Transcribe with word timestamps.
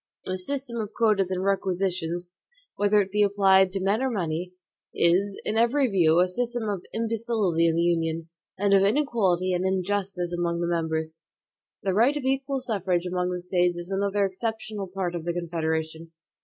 The 0.25 0.39
system 0.39 0.81
of 0.81 0.93
quotas 0.97 1.29
and 1.29 1.43
requisitions, 1.43 2.27
whether 2.75 3.03
it 3.03 3.11
be 3.11 3.21
applied 3.21 3.71
to 3.73 3.79
men 3.79 4.01
or 4.01 4.09
money, 4.09 4.53
is, 4.95 5.39
in 5.45 5.57
every 5.57 5.87
view, 5.87 6.17
a 6.21 6.27
system 6.27 6.67
of 6.69 6.81
imbecility 6.91 7.67
in 7.67 7.75
the 7.75 7.83
Union, 7.83 8.27
and 8.57 8.73
of 8.73 8.81
inequality 8.81 9.53
and 9.53 9.63
injustice 9.63 10.33
among 10.33 10.59
the 10.59 10.65
members. 10.65 11.21
The 11.83 11.93
right 11.93 12.17
of 12.17 12.23
equal 12.23 12.61
suffrage 12.61 13.05
among 13.05 13.29
the 13.29 13.41
States 13.41 13.75
is 13.75 13.91
another 13.91 14.25
exceptionable 14.25 14.87
part 14.87 15.13
of 15.13 15.23
the 15.23 15.33
Confederation. 15.33 16.11